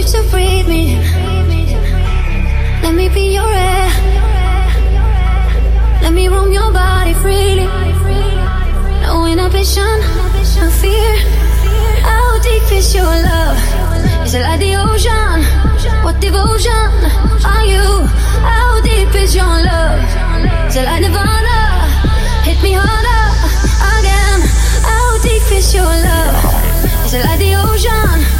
you 0.00 0.06
to 0.06 0.22
breathe 0.30 0.66
me. 0.66 0.96
Let 2.82 2.94
me 2.94 3.08
be 3.08 3.34
your 3.34 3.52
air. 3.52 3.88
Let 6.02 6.12
me 6.12 6.28
roam 6.28 6.52
your 6.52 6.72
body 6.72 7.12
freely. 7.14 7.66
No 9.02 9.26
inhibition, 9.26 9.94
no 10.56 10.70
fear. 10.80 11.12
How 12.08 12.38
deep 12.40 12.72
is 12.72 12.94
your 12.94 13.12
love? 13.28 13.58
Is 14.24 14.34
it 14.34 14.42
like 14.42 14.60
the 14.60 14.76
ocean? 14.76 15.36
What 16.04 16.20
devotion 16.20 16.88
are 17.44 17.64
you? 17.64 17.86
How 18.52 18.80
deep 18.80 19.14
is 19.14 19.34
your 19.34 19.56
love? 19.68 20.00
Is 20.68 20.76
it 20.76 20.84
like 20.84 21.02
Nirvana? 21.02 21.58
Hit 22.48 22.62
me 22.62 22.72
harder 22.72 23.24
again. 23.96 24.40
How 24.90 25.18
deep 25.22 25.46
is 25.52 25.74
your 25.74 25.92
love? 26.08 27.04
Is 27.04 27.14
it 27.14 27.24
like 27.24 27.38
the 27.38 27.54
ocean? 27.56 28.39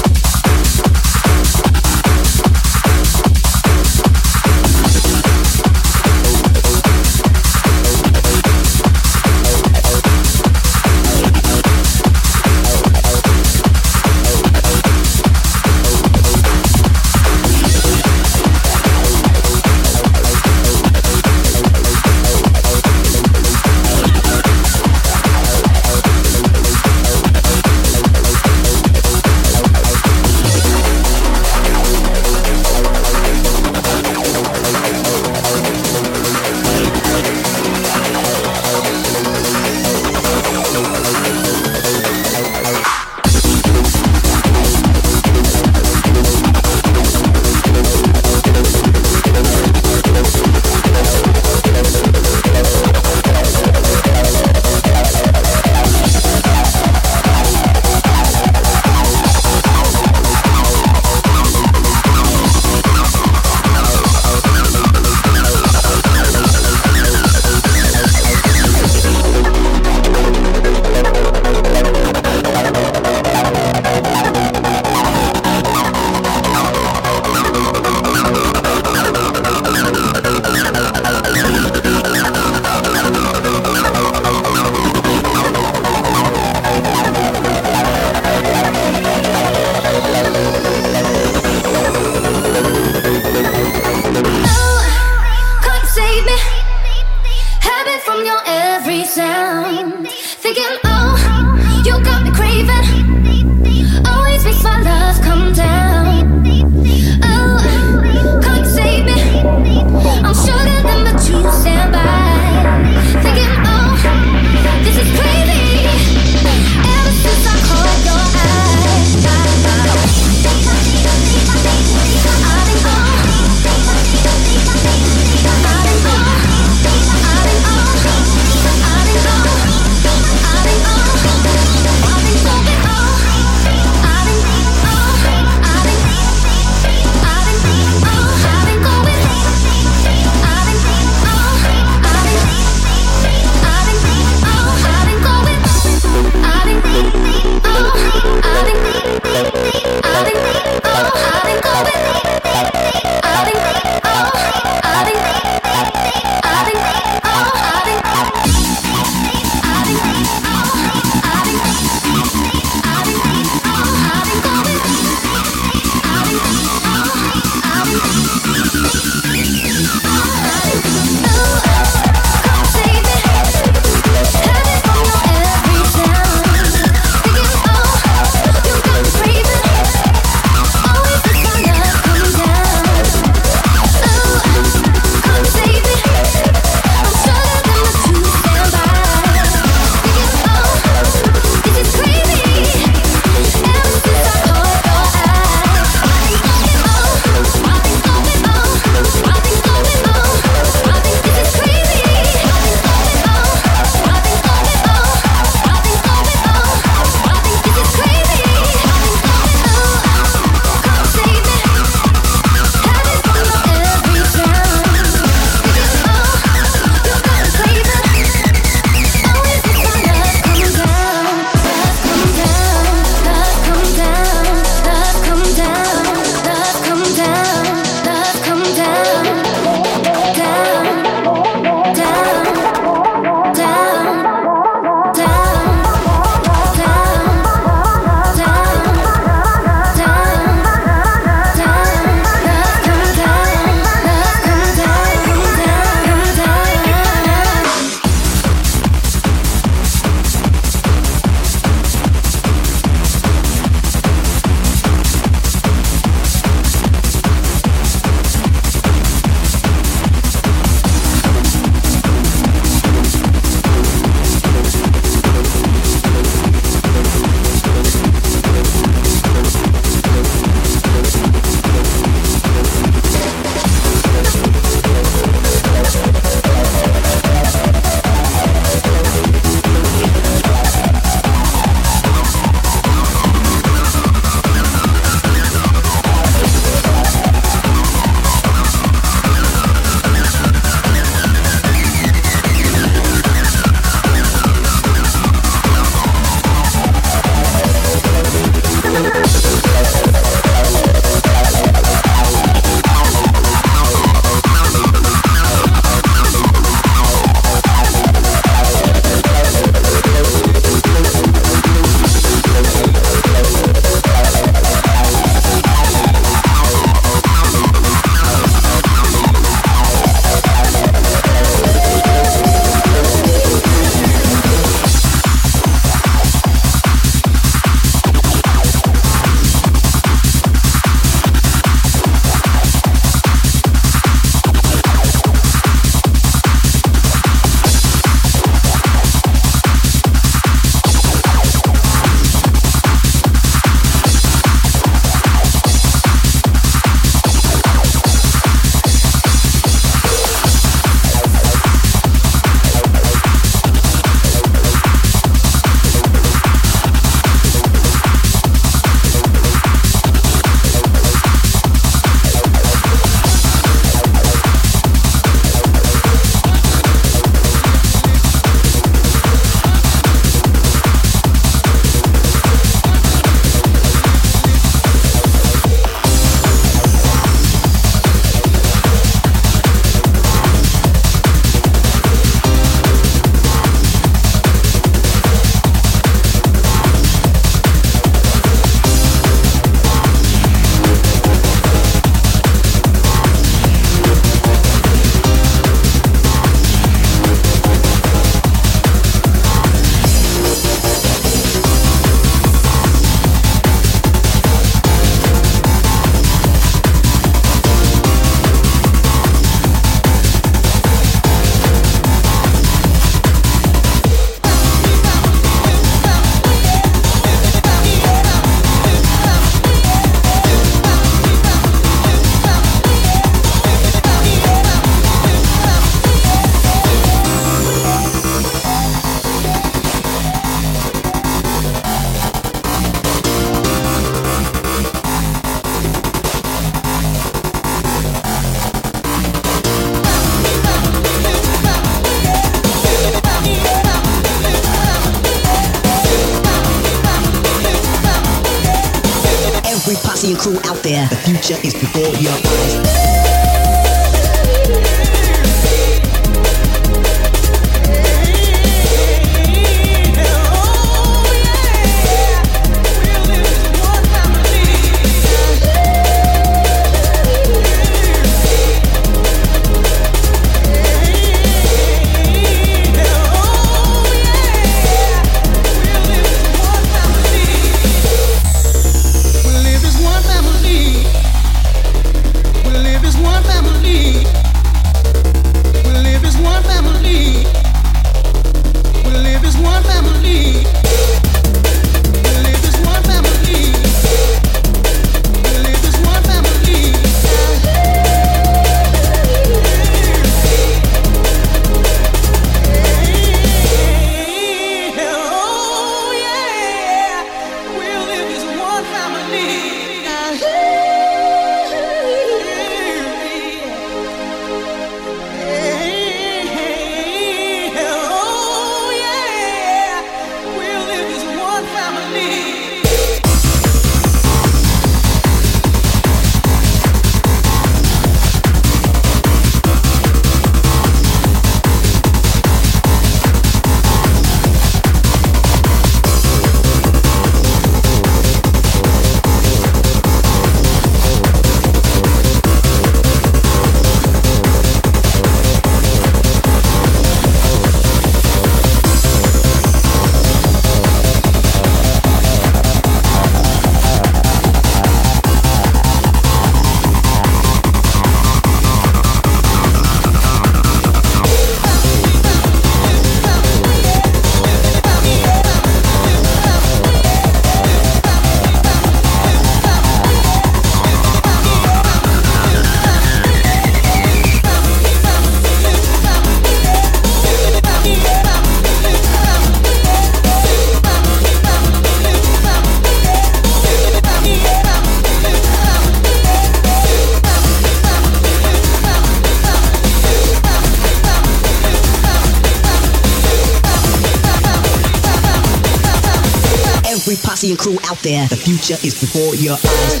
future 598.75 598.87
is 598.87 598.93
before 598.99 599.35
your 599.35 599.53
eyes. 599.53 600.00